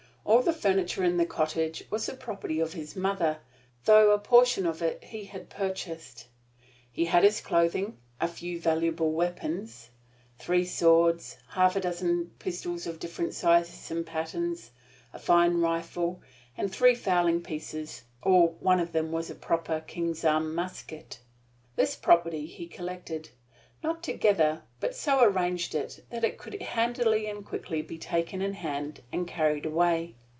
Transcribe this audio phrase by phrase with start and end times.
[0.23, 3.39] All the furniture in the cottage was the property of his mother,
[3.85, 6.27] though a portion of it he had purchased.
[6.91, 9.89] He had his clothing, a few valuable weapons
[10.37, 14.69] three swords, half a dozen pistols of different sizes and patterns,
[15.11, 16.21] a fine rifle,
[16.55, 21.19] and three fowling pieces, or one of them was a proper king's arm musket.
[21.75, 23.31] This property he collected
[23.83, 28.53] not together, but so arranged it that it could handily and quickly be taken in
[28.53, 30.13] hand and carried away.